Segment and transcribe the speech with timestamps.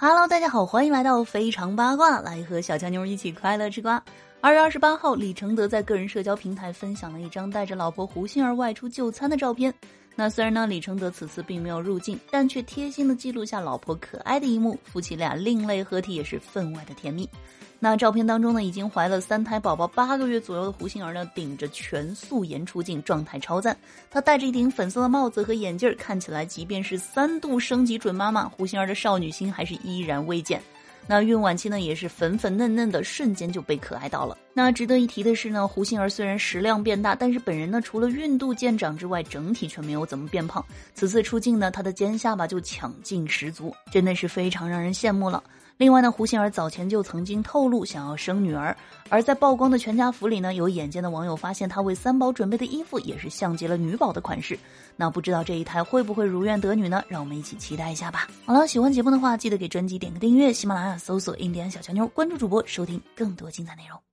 [0.00, 4.00] Hello，大家好，欢迎来到非常八卦，来和小强妞一起快乐吃瓜。
[4.40, 9.74] 二月二十八号，李承德在个人社交平台分享了一张带着老婆胡杏儿外出就餐的照片。
[10.20, 17.28] 那虽然呢，李承德此次并没有入镜，但却贴心的记录下老婆可爱的一幕，夫妻俩另类合体也是分外的甜蜜。
[17.78, 23.78] 那照片当中呢，已经怀了三胎宝宝八个月左右的胡杏儿呢，顶着全素颜出镜，状态超赞。
[24.10, 30.60] 她戴着一顶粉色的帽子和眼镜，看起来即便是三度升级准妈妈，胡杏儿的少女心还是依然未减。
[31.10, 34.36] 那孕晚期呢，也是粉粉嫩嫩的，瞬间就被可爱到了。
[34.52, 40.62] 那值得一提的是呢，胡杏儿虽然食量变大，但是本人呢，除了孕肚见长之外，整体却没有怎么变胖。
[40.92, 45.42] 此次出镜呢，她的尖下巴就抢镜十足，真的是非常让人羡慕了。
[45.78, 48.76] 另外呢，胡杏儿早前就曾经透露想要生女儿，
[49.08, 54.58] 而在曝光的全家福里呢，有眼尖的网友发现她为三宝准备的衣服也是像极了女宝的款式。
[54.96, 57.04] 那不知道这一胎会不会如愿得女呢？
[57.06, 58.26] 让我们一起期待一下吧。
[58.44, 64.07] 好了，喜欢节目的话，记得给专辑点个订阅，喜马拉雅搜索“印第安小乔妞”，关注主播，收听更多精彩内容。